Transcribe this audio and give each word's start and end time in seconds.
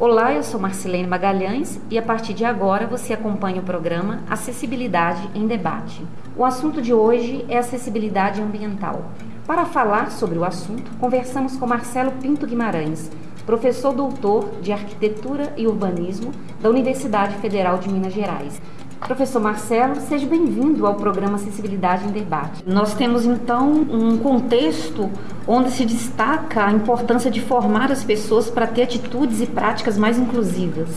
Olá, 0.00 0.32
eu 0.32 0.42
sou 0.42 0.58
Marcelene 0.58 1.06
Magalhães 1.06 1.78
e 1.90 1.98
a 1.98 2.02
partir 2.02 2.32
de 2.32 2.42
agora 2.42 2.86
você 2.86 3.12
acompanha 3.12 3.60
o 3.60 3.64
programa 3.64 4.22
Acessibilidade 4.30 5.28
em 5.34 5.46
Debate. 5.46 6.02
O 6.34 6.42
assunto 6.42 6.80
de 6.80 6.94
hoje 6.94 7.44
é 7.50 7.58
acessibilidade 7.58 8.40
ambiental. 8.40 9.10
Para 9.46 9.66
falar 9.66 10.10
sobre 10.10 10.38
o 10.38 10.44
assunto, 10.46 10.90
conversamos 10.98 11.54
com 11.58 11.66
Marcelo 11.66 12.12
Pinto 12.12 12.46
Guimarães, 12.46 13.10
professor 13.44 13.92
doutor 13.92 14.48
de 14.62 14.72
Arquitetura 14.72 15.52
e 15.54 15.66
Urbanismo 15.66 16.32
da 16.62 16.70
Universidade 16.70 17.36
Federal 17.36 17.76
de 17.76 17.90
Minas 17.90 18.14
Gerais. 18.14 18.58
Professor 19.00 19.40
Marcelo, 19.40 19.96
seja 20.00 20.26
bem-vindo 20.26 20.86
ao 20.86 20.94
programa 20.94 21.36
Acessibilidade 21.36 22.06
em 22.06 22.12
Debate. 22.12 22.62
Nós 22.66 22.94
temos 22.94 23.24
então 23.24 23.68
um 23.90 24.18
contexto 24.18 25.10
onde 25.48 25.70
se 25.70 25.84
destaca 25.84 26.66
a 26.66 26.72
importância 26.72 27.30
de 27.30 27.40
formar 27.40 27.90
as 27.90 28.04
pessoas 28.04 28.50
para 28.50 28.66
ter 28.66 28.82
atitudes 28.82 29.40
e 29.40 29.46
práticas 29.46 29.98
mais 29.98 30.18
inclusivas. 30.18 30.88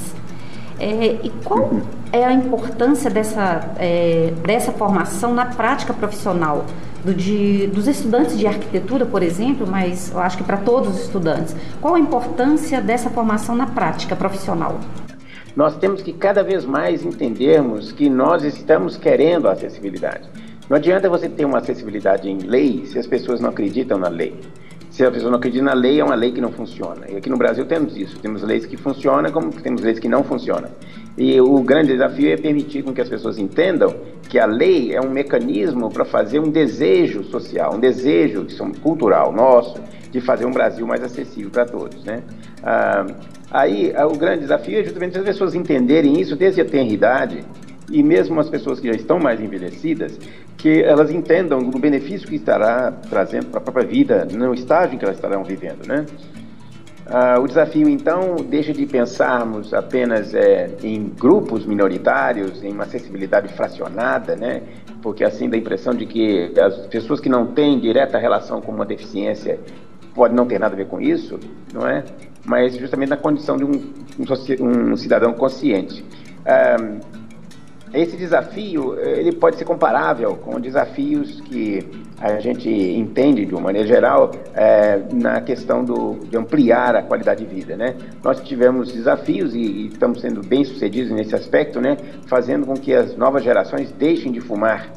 É, 0.80 1.18
e 1.24 1.32
qual 1.44 1.72
é 2.12 2.26
a 2.26 2.34
importância 2.34 3.10
dessa, 3.10 3.72
é, 3.78 4.34
dessa 4.46 4.72
formação 4.72 5.34
na 5.34 5.46
prática 5.46 5.94
profissional? 5.94 6.66
Do, 7.04 7.14
de, 7.14 7.68
dos 7.68 7.88
estudantes 7.88 8.38
de 8.38 8.48
arquitetura, 8.48 9.06
por 9.06 9.22
exemplo, 9.24 9.68
mas 9.68 10.12
eu 10.12 10.20
acho 10.20 10.38
que 10.38 10.44
para 10.44 10.58
todos 10.58 10.96
os 10.96 11.02
estudantes. 11.02 11.56
Qual 11.82 11.96
a 11.96 12.00
importância 12.00 12.82
dessa 12.82 13.10
formação 13.10 13.56
na 13.56 13.68
prática 13.68 14.16
profissional? 14.16 14.80
Nós 15.56 15.78
temos 15.78 16.02
que 16.02 16.12
cada 16.12 16.44
vez 16.44 16.66
mais 16.66 17.06
entendermos 17.06 17.92
que 17.92 18.10
nós 18.10 18.44
estamos 18.44 18.98
querendo 18.98 19.48
acessibilidade. 19.48 20.28
Não 20.70 20.78
adianta 20.78 21.10
você 21.10 21.30
ter 21.30 21.46
uma 21.46 21.60
acessibilidade 21.60 22.30
em 22.30 22.38
lei 22.40 22.86
se 22.86 22.98
as 22.98 23.06
pessoas 23.06 23.40
não 23.40 23.50
acreditam 23.50 23.98
na 23.98 24.08
lei. 24.08 24.36
Se 24.94 25.04
a 25.04 25.10
pessoa 25.10 25.32
não 25.32 25.40
acredita 25.40 25.64
na 25.64 25.74
lei, 25.74 26.00
é 26.00 26.04
uma 26.04 26.14
lei 26.14 26.32
que 26.32 26.40
não 26.40 26.52
funciona. 26.52 27.10
E 27.10 27.16
aqui 27.16 27.28
no 27.28 27.36
Brasil 27.36 27.66
temos 27.66 27.98
isso. 27.98 28.20
Temos 28.20 28.44
leis 28.44 28.64
que 28.64 28.78
funcionam, 28.78 29.32
como 29.32 29.52
temos 29.52 29.82
leis 29.82 29.98
que 29.98 30.08
não 30.08 30.24
funcionam. 30.24 30.70
E 31.18 31.42
o 31.42 31.60
grande 31.62 31.94
desafio 31.94 32.32
é 32.32 32.38
permitir 32.38 32.84
com 32.84 32.94
que 32.94 33.02
as 33.02 33.10
pessoas 33.10 33.40
entendam 33.40 33.92
que 34.30 34.38
a 34.38 34.46
lei 34.46 34.94
é 34.94 35.02
um 35.02 35.10
mecanismo 35.10 35.90
para 35.90 36.06
fazer 36.06 36.38
um 36.38 36.52
desejo 36.52 37.24
social, 37.24 37.74
um 37.74 37.80
desejo 37.80 38.46
cultural 38.84 39.34
nosso 39.34 39.82
de 40.12 40.22
fazer 40.22 40.46
um 40.46 40.52
Brasil 40.52 40.86
mais 40.86 41.04
acessível 41.04 41.50
para 41.50 41.66
todos, 41.66 42.04
né? 42.04 42.22
Ah, 42.62 43.08
Aí, 43.50 43.94
o 44.12 44.18
grande 44.18 44.42
desafio 44.42 44.80
é 44.80 44.84
justamente 44.84 45.16
as 45.16 45.24
pessoas 45.24 45.54
entenderem 45.54 46.20
isso 46.20 46.36
desde 46.36 46.62
a 46.62 46.66
tenra 46.66 46.92
idade, 46.92 47.44
e 47.92 48.02
mesmo 48.02 48.40
as 48.40 48.50
pessoas 48.50 48.80
que 48.80 48.88
já 48.88 48.96
estão 48.96 49.20
mais 49.20 49.40
envelhecidas, 49.40 50.18
que 50.64 50.82
elas 50.82 51.12
entendam 51.12 51.60
o 51.60 51.78
benefício 51.78 52.26
que 52.26 52.36
estará 52.36 52.90
trazendo 53.10 53.48
para 53.48 53.58
a 53.58 53.62
própria 53.62 53.86
vida, 53.86 54.26
no 54.32 54.54
estágio 54.54 54.96
em 54.96 54.98
que 54.98 55.04
elas 55.04 55.18
estarão 55.18 55.44
vivendo, 55.44 55.86
né? 55.86 56.06
Ah, 57.06 57.38
o 57.38 57.46
desafio, 57.46 57.90
então, 57.90 58.38
deixa 58.38 58.72
de 58.72 58.86
pensarmos 58.86 59.74
apenas 59.74 60.34
é, 60.34 60.70
em 60.82 61.10
grupos 61.20 61.66
minoritários, 61.66 62.64
em 62.64 62.72
uma 62.72 62.84
acessibilidade 62.84 63.50
fracionada, 63.50 64.38
né? 64.38 64.62
porque 65.02 65.26
assim 65.26 65.50
dá 65.50 65.58
a 65.58 65.60
impressão 65.60 65.94
de 65.94 66.06
que 66.06 66.54
as 66.58 66.88
pessoas 66.88 67.20
que 67.20 67.28
não 67.28 67.48
têm 67.48 67.78
direta 67.78 68.18
relação 68.18 68.62
com 68.62 68.72
uma 68.72 68.86
deficiência 68.86 69.60
podem 70.16 70.38
não 70.38 70.46
ter 70.46 70.60
nada 70.60 70.76
a 70.76 70.78
ver 70.78 70.88
com 70.88 71.02
isso, 71.02 71.38
não 71.74 71.86
é? 71.86 72.06
mas 72.46 72.78
justamente 72.78 73.10
na 73.10 73.18
condição 73.18 73.58
de 73.58 73.66
um, 73.66 73.72
um, 73.72 74.94
um 74.94 74.96
cidadão 74.96 75.34
consciente. 75.34 76.06
Um, 76.48 77.23
esse 77.94 78.18
desafio 78.18 78.98
ele 79.00 79.32
pode 79.32 79.58
ser 79.58 79.66
comparável 79.66 80.36
com 80.36 80.60
desafios 80.60 81.40
que 81.42 81.80
a 82.20 82.40
gente 82.40 82.70
entende 82.70 83.46
de 83.46 83.54
uma 83.54 83.64
maneira 83.64 83.88
geral 83.88 84.32
é, 84.54 85.02
na 85.12 85.42
questão 85.42 85.84
do, 85.84 86.20
de 86.30 86.38
ampliar 86.38 86.96
a 86.96 87.04
qualidade 87.04 87.46
de 87.46 87.54
vida, 87.54 87.76
né? 87.76 87.96
Nós 88.24 88.40
tivemos 88.42 88.94
desafios 88.94 89.54
e, 89.54 89.60
e, 89.60 89.88
estamos 89.88 90.22
sendo 90.22 90.42
bem 90.42 90.64
sucedidos 90.64 91.12
nesse 91.12 91.36
aspecto, 91.36 91.82
né? 91.82 91.98
Fazendo 92.26 92.66
com 92.66 92.76
que 92.76 92.94
as 92.94 93.16
novas 93.18 93.44
gerações 93.44 93.92
deixem 93.92 94.32
de 94.32 94.40
fumar 94.40 94.92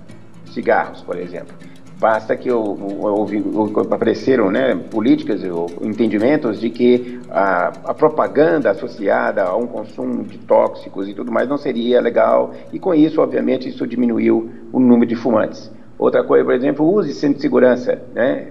cigarros, 0.52 1.02
por 1.02 1.18
exemplo. 1.18 1.54
Basta 1.98 2.36
que 2.36 2.50
houve, 2.52 3.42
apareceram 3.90 4.50
né, 4.50 4.74
políticas 4.90 5.42
ou 5.44 5.66
entendimentos 5.80 6.60
de 6.60 6.68
que 6.68 7.18
a, 7.30 7.68
a, 7.84 7.94
propaganda 7.94 8.70
associada 8.70 9.44
a 9.44 9.56
um 9.56 9.66
consumo 9.66 10.22
de 10.24 10.36
tóxicos 10.38 11.08
e 11.08 11.14
tudo 11.14 11.32
mais 11.32 11.48
não 11.48 11.56
seria 11.56 11.98
legal, 12.02 12.52
e 12.70 12.78
com 12.78 12.94
isso, 12.94 13.22
obviamente, 13.22 13.66
isso 13.66 13.86
diminuiu 13.86 14.50
o 14.70 14.78
número 14.78 15.06
de 15.06 15.16
fumantes. 15.16 15.72
Outra 15.98 16.22
coisa, 16.22 16.44
por 16.44 16.52
exemplo, 16.52 17.02
de 17.02 17.14
cinto 17.14 17.36
de 17.36 17.40
segurança. 17.40 18.02
Né? 18.14 18.50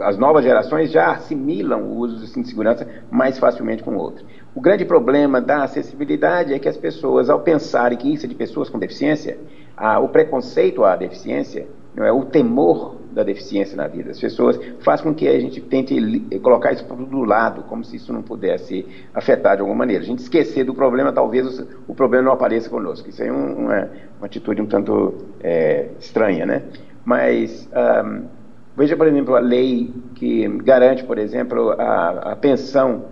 As 0.00 0.16
novas 0.16 0.44
gerações 0.44 0.92
já 0.92 1.10
assimilam 1.10 1.82
o 1.82 1.98
uso 1.98 2.20
de 2.20 2.28
cinto 2.28 2.44
de 2.44 2.50
segurança 2.50 2.86
mais 3.10 3.36
facilmente 3.36 3.82
com 3.82 3.90
o 3.90 3.98
outro. 3.98 4.24
O 4.54 4.60
grande 4.60 4.84
problema 4.84 5.40
da 5.40 5.64
acessibilidade 5.64 6.54
é 6.54 6.58
que 6.60 6.68
as 6.68 6.76
pessoas, 6.76 7.28
ao 7.28 7.40
pensarem 7.40 7.98
que 7.98 8.12
isso 8.14 8.26
é 8.26 8.28
de 8.28 8.36
pessoas 8.36 8.68
com 8.68 8.78
deficiência, 8.78 9.38
a, 9.76 9.98
o 9.98 10.08
preconceito 10.08 10.84
à 10.84 10.94
deficiência 10.94 11.66
não 11.94 12.04
é 12.04 12.12
o 12.12 12.24
temor 12.24 12.96
da 13.12 13.22
deficiência 13.22 13.76
na 13.76 13.88
vida. 13.88 14.10
As 14.10 14.20
pessoas 14.20 14.58
faz 14.80 15.00
com 15.00 15.12
que 15.12 15.26
a 15.26 15.38
gente 15.40 15.60
tente 15.60 16.20
colocar 16.42 16.72
isso 16.72 16.84
do 16.84 17.24
lado, 17.24 17.62
como 17.64 17.84
se 17.84 17.96
isso 17.96 18.12
não 18.12 18.22
pudesse 18.22 18.86
afetar 19.12 19.56
de 19.56 19.62
alguma 19.62 19.78
maneira. 19.78 20.02
A 20.02 20.06
gente 20.06 20.20
esquecer 20.20 20.64
do 20.64 20.74
problema, 20.74 21.12
talvez 21.12 21.64
o 21.88 21.94
problema 21.94 22.24
não 22.24 22.32
apareça 22.32 22.70
conosco. 22.70 23.08
Isso 23.08 23.22
é 23.22 23.32
uma, 23.32 23.90
uma 24.18 24.26
atitude 24.26 24.62
um 24.62 24.66
tanto 24.66 25.14
é, 25.40 25.88
estranha, 25.98 26.46
né? 26.46 26.62
Mas 27.04 27.68
um, 28.04 28.22
veja, 28.76 28.96
por 28.96 29.08
exemplo, 29.08 29.34
a 29.34 29.40
lei 29.40 29.92
que 30.14 30.46
garante, 30.58 31.02
por 31.02 31.18
exemplo, 31.18 31.70
a, 31.72 32.32
a 32.32 32.36
pensão 32.36 33.06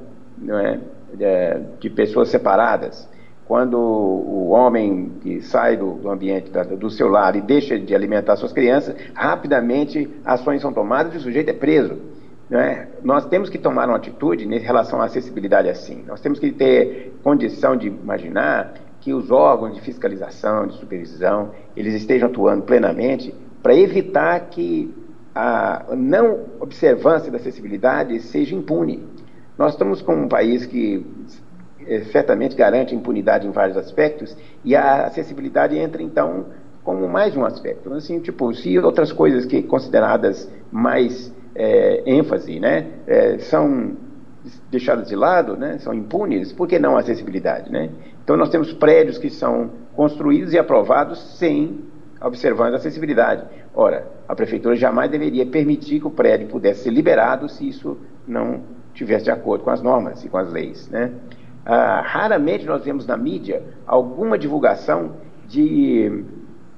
é, 0.48 0.78
de, 1.14 1.60
de 1.80 1.90
pessoas 1.90 2.28
separadas 2.28 3.08
quando 3.48 3.78
o 3.78 4.50
homem 4.50 5.10
que 5.22 5.40
sai 5.40 5.74
do, 5.74 6.06
ambiente 6.10 6.50
do 6.50 6.90
seu 6.90 7.08
lar 7.08 7.34
e 7.34 7.40
deixa 7.40 7.78
de 7.78 7.94
alimentar 7.94 8.36
suas 8.36 8.52
crianças, 8.52 8.94
rapidamente 9.14 10.06
ações 10.22 10.60
são 10.60 10.70
tomadas 10.70 11.14
e 11.14 11.16
o 11.16 11.20
sujeito 11.20 11.48
é 11.48 11.54
preso. 11.54 11.96
É? 12.50 12.88
Nós 13.02 13.26
temos 13.26 13.48
que 13.48 13.58
tomar 13.58 13.88
uma 13.88 13.96
atitude 13.96 14.44
em 14.44 14.58
relação 14.58 15.00
à 15.00 15.06
acessibilidade 15.06 15.68
assim. 15.68 16.04
Nós 16.06 16.20
temos 16.20 16.38
que 16.38 16.52
ter 16.52 17.18
condição 17.22 17.74
de 17.74 17.88
imaginar 17.88 18.74
que 19.00 19.14
os 19.14 19.30
órgãos 19.30 19.74
de 19.74 19.80
fiscalização, 19.80 20.66
de 20.66 20.74
supervisão, 20.74 21.50
eles 21.74 21.94
estejam 21.94 22.28
atuando 22.28 22.64
plenamente 22.64 23.34
para 23.62 23.74
evitar 23.74 24.40
que 24.50 24.94
a 25.34 25.86
não 25.96 26.40
observância 26.60 27.30
da 27.30 27.38
acessibilidade 27.38 28.20
seja 28.20 28.54
impune. 28.54 29.06
Nós 29.56 29.72
estamos 29.72 30.02
com 30.02 30.14
um 30.14 30.28
país 30.28 30.66
que 30.66 31.04
é, 31.88 32.00
certamente 32.12 32.54
garante 32.54 32.94
impunidade 32.94 33.46
em 33.46 33.50
vários 33.50 33.76
aspectos, 33.76 34.36
e 34.64 34.76
a 34.76 35.06
acessibilidade 35.06 35.76
entra, 35.76 36.02
então, 36.02 36.46
como 36.84 37.08
mais 37.08 37.36
um 37.36 37.44
aspecto. 37.44 37.92
Assim, 37.92 38.20
tipo, 38.20 38.52
se 38.54 38.78
outras 38.78 39.12
coisas 39.12 39.44
que 39.44 39.62
consideradas 39.62 40.50
mais 40.70 41.34
é, 41.54 42.02
ênfase, 42.06 42.60
né, 42.60 42.86
é, 43.06 43.38
são 43.38 43.96
deixadas 44.70 45.08
de 45.08 45.16
lado, 45.16 45.56
né, 45.56 45.78
são 45.78 45.92
impunes, 45.92 46.52
por 46.52 46.68
que 46.68 46.78
não 46.78 46.96
a 46.96 47.00
acessibilidade, 47.00 47.70
né? 47.70 47.90
Então 48.22 48.36
nós 48.36 48.48
temos 48.48 48.72
prédios 48.72 49.18
que 49.18 49.28
são 49.28 49.70
construídos 49.94 50.52
e 50.52 50.58
aprovados 50.58 51.38
sem 51.38 51.80
observando 52.20 52.74
a 52.74 52.76
acessibilidade. 52.76 53.44
Ora, 53.74 54.06
a 54.26 54.34
prefeitura 54.34 54.74
jamais 54.76 55.10
deveria 55.10 55.46
permitir 55.46 56.00
que 56.00 56.06
o 56.06 56.10
prédio 56.10 56.48
pudesse 56.48 56.84
ser 56.84 56.90
liberado 56.90 57.48
se 57.48 57.68
isso 57.68 57.98
não 58.26 58.60
tivesse 58.94 59.24
de 59.24 59.30
acordo 59.30 59.64
com 59.64 59.70
as 59.70 59.80
normas 59.80 60.24
e 60.24 60.28
com 60.28 60.36
as 60.36 60.50
leis, 60.50 60.88
né? 60.88 61.12
Ah, 61.70 62.00
raramente 62.02 62.64
nós 62.64 62.82
vemos 62.82 63.06
na 63.06 63.14
mídia 63.14 63.62
alguma 63.86 64.38
divulgação 64.38 65.16
de 65.46 66.24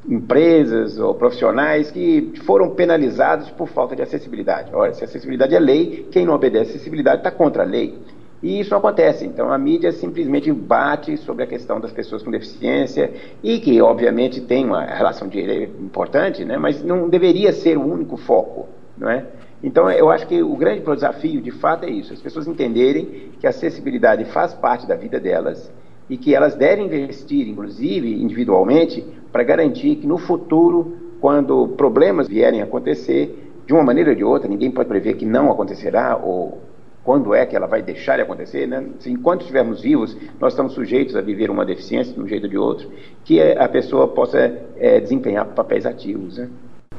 empresas 0.08 0.98
ou 0.98 1.14
profissionais 1.14 1.92
que 1.92 2.32
foram 2.44 2.70
penalizados 2.70 3.48
por 3.50 3.68
falta 3.68 3.94
de 3.94 4.02
acessibilidade. 4.02 4.74
Olha, 4.74 4.92
se 4.92 5.04
acessibilidade 5.04 5.54
é 5.54 5.60
lei, 5.60 6.08
quem 6.10 6.26
não 6.26 6.34
obedece 6.34 6.72
à 6.72 6.74
acessibilidade 6.74 7.18
está 7.18 7.30
contra 7.30 7.62
a 7.62 7.66
lei. 7.66 8.00
E 8.42 8.58
isso 8.58 8.74
acontece. 8.74 9.24
Então 9.24 9.52
a 9.52 9.58
mídia 9.58 9.92
simplesmente 9.92 10.50
bate 10.50 11.16
sobre 11.18 11.44
a 11.44 11.46
questão 11.46 11.78
das 11.78 11.92
pessoas 11.92 12.24
com 12.24 12.30
deficiência 12.32 13.12
e 13.44 13.60
que 13.60 13.80
obviamente 13.80 14.40
tem 14.40 14.64
uma 14.64 14.84
relação 14.84 15.28
de 15.28 15.68
importante, 15.80 16.44
né? 16.44 16.56
mas 16.56 16.82
não 16.82 17.08
deveria 17.08 17.52
ser 17.52 17.78
o 17.78 17.86
único 17.86 18.16
foco, 18.16 18.66
não 18.98 19.08
é? 19.08 19.24
Então, 19.62 19.90
eu 19.90 20.10
acho 20.10 20.26
que 20.26 20.42
o 20.42 20.56
grande 20.56 20.80
desafio, 20.80 21.40
de 21.40 21.50
fato, 21.50 21.84
é 21.84 21.90
isso: 21.90 22.12
as 22.12 22.20
pessoas 22.20 22.46
entenderem 22.46 23.30
que 23.38 23.46
a 23.46 23.50
acessibilidade 23.50 24.24
faz 24.26 24.54
parte 24.54 24.86
da 24.86 24.96
vida 24.96 25.20
delas 25.20 25.70
e 26.08 26.16
que 26.16 26.34
elas 26.34 26.54
devem 26.54 26.86
investir, 26.86 27.48
inclusive 27.48 28.22
individualmente, 28.22 29.04
para 29.30 29.42
garantir 29.42 29.96
que 29.96 30.06
no 30.06 30.18
futuro, 30.18 30.96
quando 31.20 31.68
problemas 31.68 32.26
vierem 32.26 32.62
acontecer, 32.62 33.52
de 33.66 33.72
uma 33.72 33.84
maneira 33.84 34.10
ou 34.10 34.16
de 34.16 34.24
outra, 34.24 34.48
ninguém 34.48 34.70
pode 34.70 34.88
prever 34.88 35.14
que 35.14 35.24
não 35.24 35.50
acontecerá 35.50 36.16
ou 36.16 36.58
quando 37.04 37.34
é 37.34 37.46
que 37.46 37.56
ela 37.56 37.66
vai 37.66 37.82
deixar 37.82 38.16
de 38.16 38.22
acontecer, 38.22 38.66
né? 38.66 38.84
enquanto 39.06 39.42
estivermos 39.42 39.80
vivos, 39.80 40.16
nós 40.38 40.52
estamos 40.52 40.72
sujeitos 40.74 41.16
a 41.16 41.20
viver 41.20 41.50
uma 41.50 41.64
deficiência 41.64 42.12
de 42.12 42.20
um 42.20 42.26
jeito 42.26 42.44
ou 42.44 42.50
de 42.50 42.58
outro, 42.58 42.90
que 43.24 43.40
a 43.40 43.68
pessoa 43.68 44.08
possa 44.08 44.52
é, 44.76 45.00
desempenhar 45.00 45.46
papéis 45.46 45.86
ativos. 45.86 46.36
Né? 46.36 46.48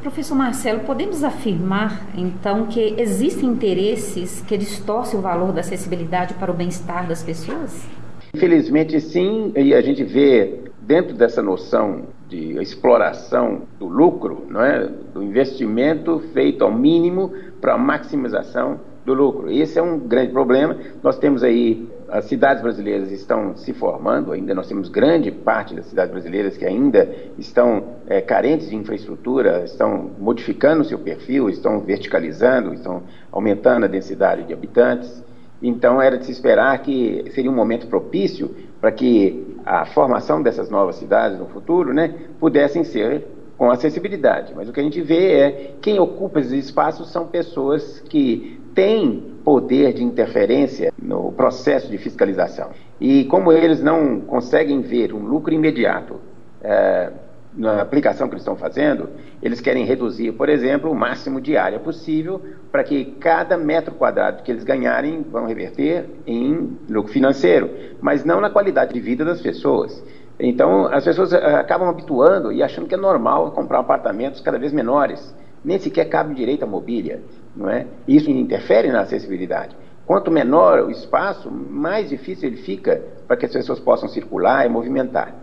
Professor 0.01 0.33
Marcelo, 0.33 0.79
podemos 0.79 1.23
afirmar 1.23 2.07
então 2.17 2.65
que 2.65 2.95
existem 2.97 3.47
interesses 3.47 4.41
que 4.41 4.57
distorcem 4.57 5.19
o 5.19 5.21
valor 5.21 5.53
da 5.53 5.61
acessibilidade 5.61 6.33
para 6.33 6.51
o 6.51 6.55
bem-estar 6.55 7.07
das 7.07 7.21
pessoas? 7.21 7.87
Infelizmente, 8.33 8.99
sim, 8.99 9.53
e 9.55 9.75
a 9.75 9.81
gente 9.81 10.03
vê 10.03 10.61
dentro 10.81 11.13
dessa 11.13 11.43
noção 11.43 12.07
de 12.27 12.59
exploração 12.59 13.61
do 13.77 13.85
lucro, 13.85 14.47
não 14.49 14.63
é? 14.63 14.89
do 15.13 15.21
investimento 15.21 16.19
feito 16.33 16.63
ao 16.63 16.73
mínimo 16.73 17.31
para 17.59 17.75
a 17.75 17.77
maximização 17.77 18.79
do 19.05 19.13
lucro. 19.13 19.51
Esse 19.51 19.77
é 19.77 19.83
um 19.83 19.99
grande 19.99 20.31
problema. 20.31 20.77
Nós 21.03 21.19
temos 21.19 21.43
aí 21.43 21.87
as 22.11 22.25
cidades 22.25 22.61
brasileiras 22.61 23.09
estão 23.09 23.55
se 23.55 23.73
formando, 23.73 24.33
ainda 24.33 24.53
nós 24.53 24.67
temos 24.67 24.89
grande 24.89 25.31
parte 25.31 25.73
das 25.73 25.85
cidades 25.85 26.11
brasileiras 26.11 26.57
que 26.57 26.65
ainda 26.65 27.09
estão 27.37 27.95
é, 28.05 28.19
carentes 28.19 28.69
de 28.69 28.75
infraestrutura, 28.75 29.63
estão 29.63 30.11
modificando 30.19 30.81
o 30.81 30.85
seu 30.85 30.99
perfil, 30.99 31.49
estão 31.49 31.79
verticalizando, 31.79 32.73
estão 32.73 33.03
aumentando 33.31 33.85
a 33.85 33.87
densidade 33.87 34.43
de 34.43 34.51
habitantes. 34.51 35.23
Então 35.61 36.01
era 36.01 36.17
de 36.17 36.25
se 36.25 36.31
esperar 36.33 36.77
que 36.81 37.31
seria 37.31 37.49
um 37.49 37.55
momento 37.55 37.87
propício 37.87 38.53
para 38.81 38.91
que 38.91 39.57
a 39.65 39.85
formação 39.85 40.41
dessas 40.41 40.69
novas 40.69 40.97
cidades 40.97 41.39
no 41.39 41.45
futuro 41.45 41.93
né, 41.93 42.13
pudessem 42.39 42.83
ser 42.83 43.25
com 43.61 43.69
acessibilidade. 43.69 44.53
Mas 44.55 44.67
o 44.67 44.73
que 44.73 44.79
a 44.79 44.83
gente 44.83 44.99
vê 45.03 45.33
é 45.33 45.73
quem 45.79 45.99
ocupa 45.99 46.39
esses 46.39 46.65
espaços 46.65 47.11
são 47.11 47.27
pessoas 47.27 47.99
que 48.09 48.59
têm 48.73 49.35
poder 49.45 49.93
de 49.93 50.03
interferência 50.03 50.91
no 50.99 51.31
processo 51.31 51.87
de 51.87 51.95
fiscalização. 51.99 52.71
E 52.99 53.25
como 53.25 53.51
eles 53.51 53.79
não 53.79 54.19
conseguem 54.21 54.81
ver 54.81 55.13
um 55.13 55.19
lucro 55.19 55.53
imediato 55.53 56.19
é, 56.63 57.11
na 57.55 57.81
aplicação 57.81 58.27
que 58.27 58.33
eles 58.33 58.41
estão 58.41 58.55
fazendo, 58.55 59.09
eles 59.43 59.61
querem 59.61 59.85
reduzir, 59.85 60.31
por 60.31 60.49
exemplo, 60.49 60.89
o 60.89 60.95
máximo 60.95 61.39
de 61.39 61.55
área 61.55 61.77
possível 61.77 62.41
para 62.71 62.83
que 62.83 63.05
cada 63.19 63.59
metro 63.59 63.93
quadrado 63.93 64.41
que 64.41 64.51
eles 64.51 64.63
ganharem 64.63 65.21
vão 65.21 65.45
reverter 65.45 66.09
em 66.25 66.79
lucro 66.89 67.13
financeiro, 67.13 67.69
mas 68.01 68.25
não 68.25 68.41
na 68.41 68.49
qualidade 68.49 68.91
de 68.91 68.99
vida 68.99 69.23
das 69.23 69.39
pessoas. 69.39 70.03
Então, 70.43 70.87
as 70.87 71.05
pessoas 71.05 71.31
eh, 71.31 71.55
acabam 71.55 71.87
habituando 71.87 72.51
e 72.51 72.63
achando 72.63 72.87
que 72.87 72.95
é 72.95 72.97
normal 72.97 73.51
comprar 73.51 73.79
apartamentos 73.79 74.41
cada 74.41 74.57
vez 74.57 74.73
menores. 74.73 75.35
Nem 75.63 75.77
sequer 75.77 76.05
cabe 76.05 76.33
direito 76.33 76.63
à 76.63 76.67
mobília, 76.67 77.21
não 77.55 77.69
é? 77.69 77.85
Isso 78.07 78.31
interfere 78.31 78.91
na 78.91 79.01
acessibilidade. 79.01 79.75
Quanto 80.03 80.31
menor 80.31 80.79
o 80.79 80.89
espaço, 80.89 81.51
mais 81.51 82.09
difícil 82.09 82.49
ele 82.49 82.57
fica 82.57 83.03
para 83.27 83.37
que 83.37 83.45
as 83.45 83.53
pessoas 83.53 83.79
possam 83.79 84.09
circular 84.09 84.65
e 84.65 84.69
movimentar. 84.69 85.35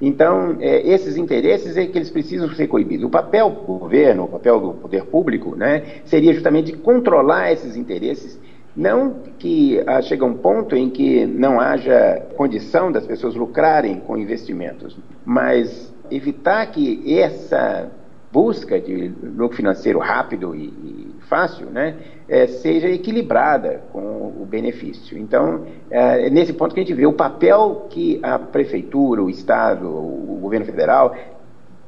Então, 0.00 0.56
é, 0.60 0.86
esses 0.88 1.16
interesses 1.16 1.76
é 1.76 1.86
que 1.86 1.98
eles 1.98 2.10
precisam 2.10 2.48
ser 2.50 2.68
coibidos. 2.68 3.04
O 3.04 3.10
papel 3.10 3.50
do 3.50 3.78
governo, 3.78 4.24
o 4.24 4.28
papel 4.28 4.60
do 4.60 4.74
poder 4.74 5.04
público, 5.06 5.56
né, 5.56 5.82
seria 6.04 6.32
justamente 6.32 6.70
de 6.70 6.78
controlar 6.78 7.50
esses 7.50 7.76
interesses 7.76 8.38
não 8.76 9.14
que 9.38 9.82
ah, 9.86 10.02
chega 10.02 10.24
um 10.24 10.34
ponto 10.34 10.74
em 10.74 10.90
que 10.90 11.26
não 11.26 11.60
haja 11.60 12.26
condição 12.36 12.90
das 12.90 13.06
pessoas 13.06 13.34
lucrarem 13.34 14.00
com 14.00 14.16
investimentos, 14.16 14.96
mas 15.24 15.92
evitar 16.10 16.66
que 16.66 17.18
essa 17.18 17.90
busca 18.32 18.80
de 18.80 19.12
lucro 19.22 19.56
financeiro 19.56 20.00
rápido 20.00 20.56
e, 20.56 20.64
e 20.64 21.14
fácil 21.28 21.66
né, 21.66 21.94
é, 22.28 22.48
seja 22.48 22.88
equilibrada 22.88 23.82
com 23.92 24.00
o 24.40 24.44
benefício. 24.44 25.16
Então, 25.16 25.64
é, 25.88 26.26
é 26.26 26.30
nesse 26.30 26.52
ponto 26.52 26.74
que 26.74 26.80
a 26.80 26.82
gente 26.82 26.94
vê 26.94 27.06
o 27.06 27.12
papel 27.12 27.86
que 27.88 28.18
a 28.24 28.36
prefeitura, 28.36 29.22
o 29.22 29.30
Estado, 29.30 29.86
o 29.86 30.36
governo 30.42 30.66
federal 30.66 31.14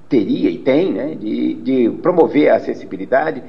teria 0.08 0.48
e 0.48 0.58
tem 0.58 0.92
né, 0.92 1.16
de, 1.16 1.54
de 1.54 1.90
promover 2.00 2.50
a 2.50 2.56
acessibilidade 2.56 3.42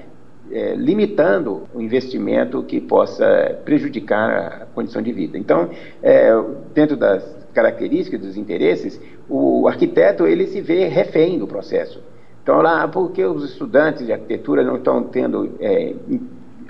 é, 0.52 0.76
limitando 0.76 1.64
o 1.74 1.82
investimento 1.82 2.64
que 2.64 2.80
possa 2.80 3.60
prejudicar 3.66 4.30
a 4.62 4.66
condição 4.74 5.02
de 5.02 5.12
vida. 5.12 5.38
Então, 5.38 5.70
é, 6.02 6.32
dentro 6.74 6.96
das 6.96 7.24
características 7.54 8.22
dos 8.22 8.38
interesses, 8.38 9.02
o 9.30 9.68
arquiteto 9.68 10.26
ele 10.26 10.48
se 10.48 10.62
vê 10.62 10.88
refém 10.88 11.40
do 11.40 11.48
processo. 11.48 12.02
Então, 12.44 12.62
lá, 12.62 12.88
por 12.88 13.12
que 13.12 13.26
os 13.26 13.44
estudantes 13.44 14.06
de 14.06 14.14
arquitetura 14.14 14.64
não 14.64 14.78
estão 14.78 15.04
tendo 15.04 15.58
é, 15.60 15.94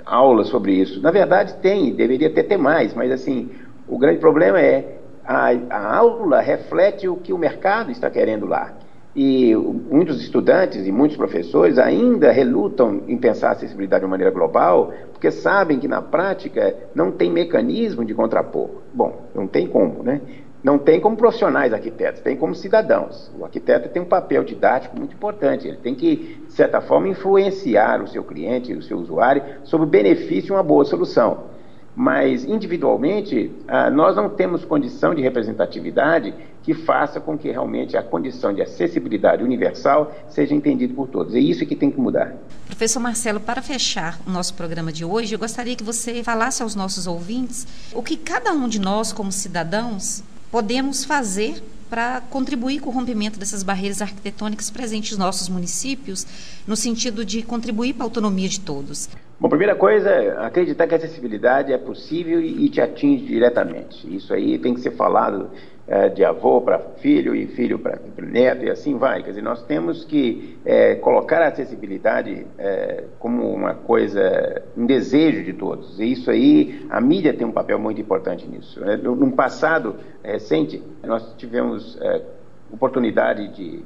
aulas 0.04 0.48
sobre 0.48 0.72
isso? 0.72 1.00
Na 1.00 1.10
verdade, 1.10 1.54
tem, 1.62 1.94
deveria 1.94 2.30
ter, 2.30 2.44
ter 2.44 2.56
mais, 2.56 2.94
mas 2.94 3.12
assim, 3.12 3.50
o 3.86 3.96
grande 3.96 4.18
problema 4.18 4.60
é 4.60 4.98
a, 5.24 5.50
a 5.70 5.96
aula 5.96 6.40
reflete 6.40 7.06
o 7.06 7.16
que 7.16 7.34
o 7.34 7.38
mercado 7.38 7.90
está 7.90 8.08
querendo 8.08 8.46
lá. 8.46 8.72
E 9.16 9.54
muitos 9.54 10.20
estudantes 10.22 10.86
e 10.86 10.92
muitos 10.92 11.16
professores 11.16 11.78
ainda 11.78 12.30
relutam 12.30 13.02
em 13.08 13.16
pensar 13.16 13.48
a 13.48 13.52
acessibilidade 13.52 14.00
de 14.00 14.04
uma 14.06 14.10
maneira 14.10 14.30
global, 14.30 14.92
porque 15.12 15.30
sabem 15.30 15.78
que 15.78 15.88
na 15.88 16.00
prática 16.00 16.74
não 16.94 17.10
tem 17.10 17.30
mecanismo 17.30 18.04
de 18.04 18.14
contrapor. 18.14 18.68
Bom, 18.92 19.22
não 19.34 19.46
tem 19.46 19.66
como, 19.66 20.02
né? 20.02 20.20
Não 20.62 20.76
tem 20.76 21.00
como 21.00 21.16
profissionais 21.16 21.72
arquitetos, 21.72 22.20
tem 22.20 22.36
como 22.36 22.54
cidadãos. 22.54 23.30
O 23.38 23.44
arquiteto 23.44 23.88
tem 23.88 24.02
um 24.02 24.06
papel 24.06 24.44
didático 24.44 24.96
muito 24.96 25.14
importante, 25.14 25.66
ele 25.66 25.76
tem 25.78 25.94
que, 25.94 26.40
de 26.46 26.52
certa 26.52 26.80
forma, 26.80 27.08
influenciar 27.08 28.02
o 28.02 28.08
seu 28.08 28.24
cliente, 28.24 28.74
o 28.74 28.82
seu 28.82 28.98
usuário, 28.98 29.42
sobre 29.64 29.86
o 29.86 29.90
benefício 29.90 30.46
de 30.46 30.52
uma 30.52 30.62
boa 30.62 30.84
solução 30.84 31.57
mas 31.98 32.44
individualmente 32.44 33.50
ah, 33.66 33.90
nós 33.90 34.14
não 34.14 34.30
temos 34.30 34.64
condição 34.64 35.12
de 35.12 35.20
representatividade 35.20 36.32
que 36.62 36.72
faça 36.72 37.18
com 37.18 37.36
que 37.36 37.50
realmente 37.50 37.96
a 37.96 38.02
condição 38.04 38.54
de 38.54 38.62
acessibilidade 38.62 39.42
universal 39.42 40.14
seja 40.28 40.54
entendida 40.54 40.94
por 40.94 41.08
todos. 41.08 41.34
É 41.34 41.40
isso 41.40 41.66
que 41.66 41.74
tem 41.74 41.90
que 41.90 41.98
mudar. 41.98 42.36
Professor 42.66 43.00
Marcelo, 43.00 43.40
para 43.40 43.60
fechar 43.60 44.20
o 44.24 44.30
nosso 44.30 44.54
programa 44.54 44.92
de 44.92 45.04
hoje, 45.04 45.34
eu 45.34 45.40
gostaria 45.40 45.74
que 45.74 45.82
você 45.82 46.22
falasse 46.22 46.62
aos 46.62 46.76
nossos 46.76 47.08
ouvintes 47.08 47.66
o 47.92 48.00
que 48.00 48.16
cada 48.16 48.52
um 48.52 48.68
de 48.68 48.78
nós, 48.80 49.12
como 49.12 49.32
cidadãos, 49.32 50.22
podemos 50.52 51.04
fazer 51.04 51.60
para 51.88 52.20
contribuir 52.30 52.80
com 52.80 52.90
o 52.90 52.92
rompimento 52.92 53.38
dessas 53.38 53.62
barreiras 53.62 54.02
arquitetônicas 54.02 54.70
presentes 54.70 55.12
nos 55.12 55.18
nossos 55.18 55.48
municípios, 55.48 56.26
no 56.66 56.76
sentido 56.76 57.24
de 57.24 57.42
contribuir 57.42 57.94
para 57.94 58.04
a 58.04 58.06
autonomia 58.06 58.48
de 58.48 58.60
todos? 58.60 59.08
Bom, 59.40 59.48
primeira 59.48 59.74
coisa, 59.74 60.10
acreditar 60.40 60.86
que 60.86 60.94
a 60.94 60.96
acessibilidade 60.98 61.72
é 61.72 61.78
possível 61.78 62.40
e 62.40 62.68
te 62.68 62.80
atinge 62.80 63.24
diretamente. 63.24 64.12
Isso 64.14 64.34
aí 64.34 64.58
tem 64.58 64.74
que 64.74 64.80
ser 64.80 64.96
falado 64.96 65.50
é, 65.88 66.08
de 66.08 66.24
avô 66.24 66.60
para 66.60 66.78
filho 66.78 67.34
e 67.34 67.46
filho 67.46 67.78
para 67.78 67.98
neto 68.18 68.64
e 68.64 68.70
assim 68.70 68.96
vai. 68.98 69.22
Quer 69.22 69.30
dizer, 69.30 69.42
nós 69.42 69.62
temos 69.62 70.04
que 70.04 70.58
é, 70.64 70.96
colocar 70.96 71.40
a 71.40 71.48
acessibilidade 71.48 72.46
é, 72.58 73.04
como 73.18 73.50
uma 73.50 73.74
coisa, 73.74 74.62
um 74.76 74.84
desejo 74.84 75.42
de 75.42 75.54
todos. 75.54 75.98
E 75.98 76.12
isso 76.12 76.30
aí, 76.30 76.86
a 76.90 77.00
mídia 77.00 77.32
tem 77.32 77.46
um 77.46 77.52
papel 77.52 77.78
muito 77.78 78.00
importante 78.00 78.46
nisso. 78.46 78.80
Né? 78.80 78.96
No 78.96 79.32
passado 79.32 79.96
recente, 80.22 80.82
nós 81.02 81.34
tivemos 81.36 81.98
é, 82.00 82.22
oportunidade 82.70 83.48
de 83.54 83.82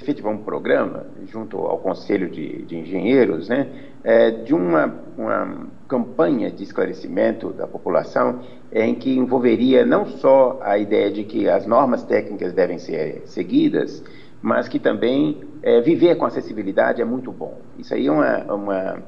efetivar 0.00 0.32
um 0.32 0.38
programa 0.38 1.06
junto 1.26 1.58
ao 1.58 1.78
Conselho 1.78 2.30
de, 2.30 2.62
de 2.62 2.76
Engenheiros, 2.76 3.48
né, 3.48 3.68
é, 4.02 4.30
de 4.30 4.54
uma, 4.54 4.94
uma 5.16 5.66
campanha 5.86 6.50
de 6.50 6.62
esclarecimento 6.62 7.50
da 7.52 7.66
população 7.66 8.40
em 8.72 8.94
que 8.94 9.16
envolveria 9.16 9.84
não 9.84 10.06
só 10.06 10.58
a 10.62 10.78
ideia 10.78 11.10
de 11.10 11.24
que 11.24 11.48
as 11.48 11.66
normas 11.66 12.02
técnicas 12.04 12.52
devem 12.52 12.78
ser 12.78 13.22
seguidas, 13.26 14.02
mas 14.40 14.68
que 14.68 14.78
também 14.78 15.42
é, 15.62 15.80
viver 15.80 16.16
com 16.16 16.24
acessibilidade 16.24 17.02
é 17.02 17.04
muito 17.04 17.30
bom. 17.30 17.58
Isso 17.78 17.92
aí 17.92 18.06
é 18.06 18.12
uma, 18.12 18.54
uma 18.54 19.02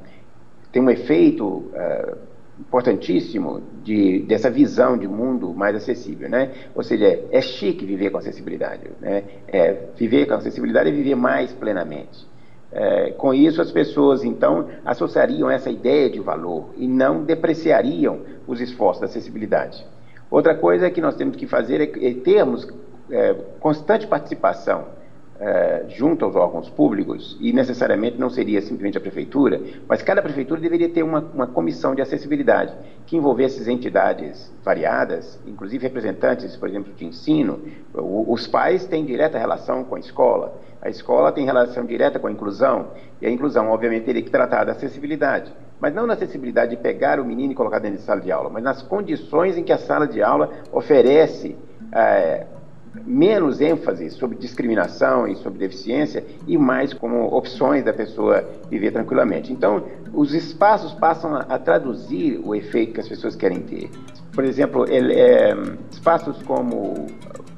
tem 0.71 0.83
um 0.83 0.91
efeito 0.91 1.47
uh, 1.47 2.17
importantíssimo 2.59 3.63
de, 3.83 4.21
dessa 4.21 4.51
visão 4.51 4.97
de 4.97 5.09
mundo 5.09 5.53
mais 5.55 5.75
acessível, 5.75 6.29
né? 6.29 6.51
Ou 6.75 6.83
seja, 6.83 7.25
é 7.31 7.41
chique 7.41 7.85
viver 7.85 8.11
com 8.11 8.19
acessibilidade, 8.19 8.91
né? 9.01 9.25
É, 9.49 9.89
viver 9.97 10.27
com 10.27 10.35
acessibilidade 10.35 10.89
é 10.89 10.93
viver 10.93 11.15
mais 11.15 11.53
plenamente. 11.53 12.27
É, 12.71 13.11
com 13.11 13.35
isso, 13.35 13.61
as 13.61 13.71
pessoas, 13.71 14.25
então, 14.25 14.69
associariam 14.85 15.51
essa 15.51 15.71
ideia 15.71 16.09
de 16.09 16.21
valor 16.21 16.71
e 16.77 16.87
não 16.87 17.23
depreciariam 17.23 18.21
os 18.47 18.61
esforços 18.61 19.01
da 19.01 19.07
acessibilidade. 19.07 19.85
Outra 20.31 20.55
coisa 20.55 20.91
que 20.91 21.01
nós 21.01 21.15
temos 21.15 21.37
que 21.37 21.47
fazer 21.47 21.81
é, 21.81 22.09
é 22.09 22.15
termos 22.15 22.67
é, 23.11 23.35
constante 23.61 24.07
participação 24.07 24.87
é, 25.43 25.87
junto 25.89 26.25
aos 26.25 26.37
órgãos 26.37 26.71
públicos, 26.71 27.37
e 27.41 27.53
necessariamente 27.53 28.17
não 28.17 28.31
seria 28.31 28.61
simplesmente 28.61 28.97
a 28.97 29.01
prefeitura, 29.01 29.61
mas 29.89 30.01
cada 30.01 30.23
prefeitura 30.23 30.61
deveria 30.61 30.89
ter 30.89 31.03
uma, 31.03 31.19
uma 31.35 31.49
comissão 31.49 31.97
de 31.97 32.01
acessibilidade 32.01 32.73
que 33.07 33.17
envolvesse 33.17 33.69
entidades 33.69 34.53
variadas, 34.65 35.41
inclusive 35.45 35.83
representantes, 35.83 36.55
por 36.55 36.69
exemplo, 36.69 36.93
de 36.93 37.05
ensino. 37.05 37.59
O, 37.93 38.33
os 38.33 38.47
pais 38.47 38.87
têm 38.87 39.05
direta 39.05 39.37
relação 39.37 39.83
com 39.83 39.97
a 39.97 39.99
escola, 39.99 40.55
a 40.81 40.89
escola 40.89 41.33
tem 41.33 41.45
relação 41.45 41.85
direta 41.85 42.21
com 42.21 42.29
a 42.29 42.33
inclusão, 42.33 42.91
e 43.21 43.27
a 43.27 43.31
inclusão, 43.31 43.69
obviamente, 43.69 44.05
teria 44.05 44.23
que 44.23 44.31
tratar 44.31 44.63
da 44.63 44.73
acessibilidade. 44.73 45.53
Mas 45.81 45.93
não 45.93 46.07
na 46.07 46.13
acessibilidade 46.13 46.77
de 46.77 46.81
pegar 46.81 47.19
o 47.19 47.25
menino 47.25 47.53
e 47.53 47.57
colocar 47.57 47.81
dentro 47.81 47.99
de 47.99 48.05
sala 48.05 48.21
de 48.21 48.31
aula, 48.31 48.49
mas 48.49 48.63
nas 48.63 48.81
condições 48.81 49.59
em 49.59 49.65
que 49.65 49.73
a 49.73 49.79
sala 49.79 50.07
de 50.07 50.23
aula 50.23 50.51
oferece. 50.73 51.57
É, 51.93 52.47
menos 53.07 53.61
ênfase 53.61 54.11
sobre 54.11 54.37
discriminação 54.37 55.27
e 55.27 55.37
sobre 55.37 55.59
deficiência 55.59 56.25
e 56.47 56.59
mais 56.59 56.93
como 56.93 57.25
opções 57.35 57.85
da 57.85 57.93
pessoa 57.93 58.47
viver 58.71 58.93
tranquilamente. 58.93 59.53
Então, 59.53 59.85
os 60.13 60.35
espaços 60.35 60.93
passam 60.93 61.35
a, 61.35 61.59
traduzir 61.59 62.41
o 62.45 62.55
efeito 62.55 62.93
que 62.93 63.01
as 63.01 63.09
pessoas 63.09 63.35
querem 63.35 63.61
ter. 63.61 63.91
Por 64.33 64.45
exemplo, 64.45 64.85
ele, 64.89 65.15
é, 65.15 65.55
espaços 65.91 66.43
como 66.43 67.07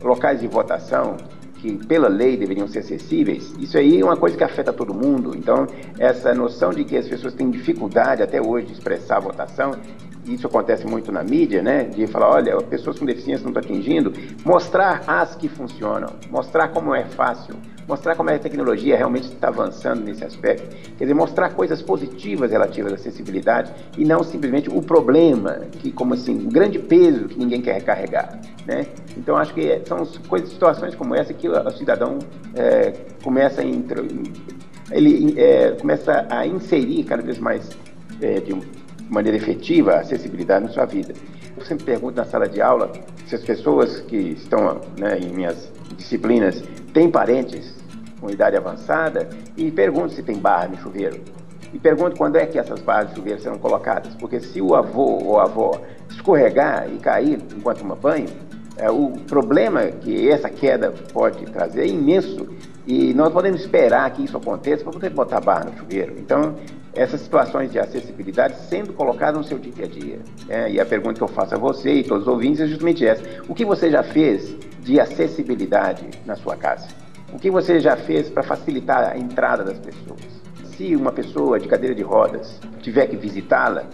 locais 0.02 0.40
de 0.40 0.46
votação, 0.46 1.16
que 1.64 1.78
pela 1.86 2.08
lei 2.08 2.36
deveriam 2.36 2.68
ser 2.68 2.80
acessíveis, 2.80 3.54
isso 3.58 3.78
aí 3.78 4.00
é 4.00 4.04
uma 4.04 4.18
coisa 4.18 4.36
que 4.36 4.44
afeta 4.44 4.72
todo 4.72 4.92
mundo. 4.92 5.34
Então, 5.34 5.66
essa 5.98 6.34
noção 6.34 6.70
de 6.70 6.84
que 6.84 6.96
as 6.96 7.08
pessoas 7.08 7.32
têm 7.32 7.50
dificuldade 7.50 8.22
até 8.22 8.40
hoje 8.40 8.66
de 8.66 8.72
expressar 8.74 9.16
a 9.16 9.20
votação, 9.20 9.72
isso 10.26 10.46
acontece 10.46 10.86
muito 10.86 11.12
na 11.12 11.22
mídia, 11.22 11.62
né? 11.62 11.84
De 11.84 12.06
falar, 12.06 12.30
olha, 12.30 12.56
pessoas 12.62 12.98
com 12.98 13.04
deficiência 13.04 13.44
não 13.44 13.58
estão 13.58 13.62
atingindo, 13.62 14.12
mostrar 14.44 15.02
as 15.06 15.34
que 15.34 15.48
funcionam, 15.48 16.10
mostrar 16.30 16.68
como 16.68 16.94
é 16.94 17.04
fácil, 17.04 17.54
mostrar 17.86 18.16
como 18.16 18.30
é 18.30 18.36
a 18.36 18.38
tecnologia 18.38 18.96
realmente 18.96 19.28
está 19.28 19.48
avançando 19.48 20.02
nesse 20.04 20.24
aspecto. 20.24 20.74
Quer 20.96 21.04
dizer, 21.04 21.14
mostrar 21.14 21.50
coisas 21.50 21.82
positivas 21.82 22.50
relativas 22.50 22.92
à 22.92 22.94
acessibilidade 22.96 23.72
e 23.98 24.04
não 24.04 24.22
simplesmente 24.22 24.70
o 24.70 24.80
problema, 24.80 25.60
que 25.72 25.90
como 25.90 26.14
assim, 26.14 26.34
um 26.34 26.48
grande 26.48 26.78
peso 26.78 27.26
que 27.26 27.38
ninguém 27.38 27.60
quer 27.60 27.82
carregar, 27.82 28.40
né? 28.66 28.86
Então 29.16 29.36
acho 29.36 29.52
que 29.52 29.82
são 29.86 30.06
coisas, 30.28 30.48
situações 30.50 30.94
como 30.94 31.14
essa 31.14 31.32
que 31.32 31.48
o 31.48 31.70
cidadão 31.70 32.18
é, 32.54 32.92
começa 33.22 33.60
a 33.60 33.64
ele 34.90 35.40
é, 35.40 35.72
começa 35.72 36.26
a 36.28 36.46
inserir 36.46 37.04
cada 37.04 37.22
vez 37.22 37.38
mais 37.38 37.68
é, 38.20 38.40
de 38.40 38.52
um 38.52 38.60
maneira 39.08 39.36
efetiva 39.36 39.92
a 39.92 40.00
acessibilidade 40.00 40.64
na 40.66 40.70
sua 40.70 40.84
vida. 40.84 41.14
Eu 41.56 41.64
sempre 41.64 41.84
pergunto 41.84 42.16
na 42.16 42.24
sala 42.24 42.48
de 42.48 42.60
aula 42.60 42.90
se 43.26 43.34
as 43.34 43.42
pessoas 43.42 44.00
que 44.00 44.16
estão 44.16 44.80
né, 44.98 45.18
em 45.18 45.32
minhas 45.32 45.70
disciplinas 45.96 46.62
têm 46.92 47.10
parentes 47.10 47.74
com 48.20 48.30
idade 48.30 48.56
avançada 48.56 49.28
e 49.56 49.70
pergunto 49.70 50.14
se 50.14 50.22
tem 50.22 50.36
barra 50.36 50.68
no 50.68 50.76
chuveiro. 50.78 51.20
E 51.72 51.78
pergunto 51.78 52.16
quando 52.16 52.36
é 52.36 52.46
que 52.46 52.58
essas 52.58 52.80
barras 52.80 53.10
de 53.10 53.16
chuveiro 53.16 53.40
serão 53.40 53.58
colocadas, 53.58 54.14
porque 54.14 54.40
se 54.40 54.60
o 54.60 54.74
avô 54.74 55.18
ou 55.24 55.40
a 55.40 55.44
avó 55.44 55.80
escorregar 56.08 56.88
e 56.88 56.98
cair 56.98 57.40
enquanto 57.56 57.80
toma 57.80 57.96
banho, 57.96 58.28
é, 58.76 58.90
o 58.90 59.10
problema 59.26 59.82
que 59.86 60.28
essa 60.28 60.48
queda 60.48 60.92
pode 61.12 61.44
trazer 61.46 61.82
é 61.82 61.86
imenso 61.86 62.48
e 62.86 63.14
nós 63.14 63.32
podemos 63.32 63.60
esperar 63.60 64.10
que 64.12 64.24
isso 64.24 64.36
aconteça 64.36 64.84
para 64.84 64.92
poder 64.92 65.10
botar 65.10 65.40
barra 65.40 65.64
no 65.64 65.78
chuveiro. 65.78 66.14
Então, 66.18 66.54
essas 66.94 67.20
situações 67.20 67.70
de 67.70 67.78
acessibilidade 67.78 68.56
sendo 68.68 68.92
colocadas 68.92 69.36
no 69.36 69.44
seu 69.44 69.58
dia 69.58 69.84
a 69.84 69.88
dia. 69.88 70.18
É, 70.48 70.70
e 70.70 70.80
a 70.80 70.86
pergunta 70.86 71.14
que 71.14 71.22
eu 71.22 71.28
faço 71.28 71.54
a 71.54 71.58
você 71.58 71.92
e 71.92 72.04
todos 72.04 72.26
os 72.26 72.32
ouvintes 72.32 72.60
é 72.60 72.66
justamente 72.66 73.06
essa: 73.06 73.22
o 73.48 73.54
que 73.54 73.64
você 73.64 73.90
já 73.90 74.02
fez 74.02 74.56
de 74.80 75.00
acessibilidade 75.00 76.08
na 76.24 76.36
sua 76.36 76.56
casa? 76.56 76.88
O 77.32 77.38
que 77.38 77.50
você 77.50 77.80
já 77.80 77.96
fez 77.96 78.30
para 78.30 78.42
facilitar 78.42 79.10
a 79.10 79.18
entrada 79.18 79.64
das 79.64 79.78
pessoas? 79.78 80.20
Se 80.76 80.94
uma 80.94 81.12
pessoa 81.12 81.58
de 81.58 81.68
cadeira 81.68 81.94
de 81.94 82.02
rodas 82.02 82.60
tiver 82.80 83.06
que 83.06 83.16
visitá-la, 83.16 83.84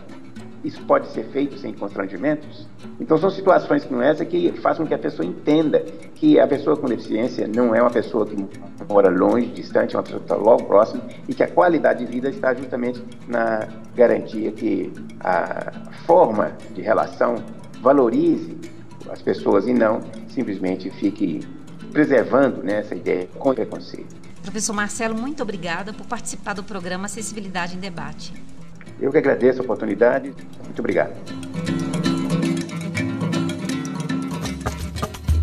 isso 0.64 0.82
pode 0.84 1.08
ser 1.08 1.24
feito 1.26 1.58
sem 1.58 1.72
constrangimentos? 1.72 2.66
Então 3.00 3.16
são 3.18 3.30
situações 3.30 3.84
como 3.84 4.02
essa 4.02 4.24
que 4.24 4.52
fazem 4.60 4.82
com 4.82 4.88
que 4.88 4.94
a 4.94 4.98
pessoa 4.98 5.26
entenda 5.26 5.80
que 6.14 6.38
a 6.38 6.46
pessoa 6.46 6.76
com 6.76 6.86
deficiência 6.86 7.48
não 7.48 7.74
é 7.74 7.80
uma 7.80 7.90
pessoa 7.90 8.26
que 8.26 8.36
mora 8.88 9.08
longe, 9.08 9.46
distante, 9.46 9.94
é 9.94 9.98
uma 9.98 10.02
pessoa 10.02 10.20
que 10.20 10.26
está 10.26 10.36
logo 10.36 10.64
próxima 10.64 11.02
e 11.28 11.34
que 11.34 11.42
a 11.42 11.48
qualidade 11.48 12.04
de 12.04 12.10
vida 12.10 12.28
está 12.28 12.52
justamente 12.54 13.02
na 13.26 13.68
garantia 13.94 14.52
que 14.52 14.92
a 15.20 15.72
forma 16.06 16.52
de 16.74 16.82
relação 16.82 17.36
valorize 17.80 18.58
as 19.10 19.22
pessoas 19.22 19.66
e 19.66 19.72
não 19.72 20.00
simplesmente 20.28 20.90
fique 20.90 21.40
preservando 21.92 22.62
né, 22.62 22.78
essa 22.78 22.94
ideia 22.94 23.26
com 23.38 23.52
preconceito. 23.54 24.14
Professor 24.42 24.72
Marcelo, 24.72 25.14
muito 25.14 25.42
obrigada 25.42 25.92
por 25.92 26.06
participar 26.06 26.54
do 26.54 26.62
programa 26.62 27.06
Acessibilidade 27.06 27.76
em 27.76 27.80
Debate. 27.80 28.32
Eu 29.00 29.10
que 29.10 29.18
agradeço 29.18 29.60
a 29.60 29.64
oportunidade. 29.64 30.32
Muito 30.64 30.78
obrigado. 30.78 31.12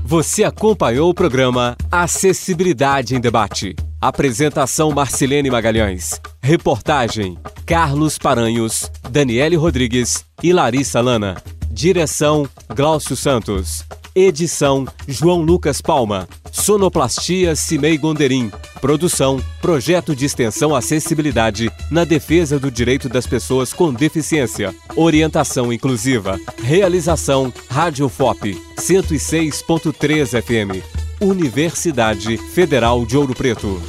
Você 0.06 0.44
acompanhou 0.44 1.10
o 1.10 1.14
programa 1.14 1.76
Acessibilidade 1.92 3.16
em 3.16 3.20
Debate. 3.20 3.76
Apresentação 4.00 4.92
Marcilene 4.92 5.50
Magalhães. 5.50 6.22
Reportagem 6.42 7.38
Carlos 7.66 8.18
Paranhos, 8.18 8.90
Daniele 9.10 9.58
Rodrigues 9.58 10.24
e 10.42 10.54
Larissa 10.54 11.02
Lana. 11.02 11.36
Direção 11.70 12.48
Glaucio 12.74 13.18
Santos. 13.18 13.84
Edição 14.16 14.86
João 15.08 15.42
Lucas 15.42 15.82
Palma. 15.82 16.28
Sonoplastia 16.58 17.56
Cimei 17.56 17.98
Gonderim. 17.98 18.52
Produção 18.82 19.40
Projeto 19.62 20.16
de 20.16 20.26
Extensão 20.26 20.76
Acessibilidade 20.76 21.72
na 21.90 22.04
defesa 22.04 22.60
do 22.60 22.70
direito 22.70 23.08
das 23.08 23.26
pessoas 23.26 23.72
com 23.72 23.94
deficiência. 23.94 24.76
Orientação 24.96 25.72
inclusiva. 25.72 26.40
Realização 26.62 27.54
Rádio 27.70 28.10
FOP 28.10 28.60
106.3 28.76 30.42
FM. 30.42 30.84
Universidade 31.22 32.38
Federal 32.38 33.06
de 33.06 33.16
Ouro 33.16 33.34
Preto. 33.34 33.82